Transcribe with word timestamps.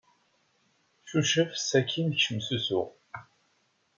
Cucef 1.07 1.49
sakin 1.67 2.07
kcem 2.17 2.37
s 2.45 2.49
usu. 2.55 2.81